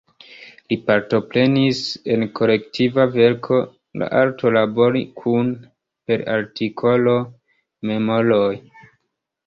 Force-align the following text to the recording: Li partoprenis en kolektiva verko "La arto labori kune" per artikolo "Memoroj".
Li 0.71 0.77
partoprenis 0.85 1.81
en 2.13 2.25
kolektiva 2.39 3.05
verko 3.17 3.61
"La 4.05 4.09
arto 4.23 4.55
labori 4.57 5.05
kune" 5.23 5.57
per 6.09 6.29
artikolo 6.41 7.19
"Memoroj". 7.93 8.55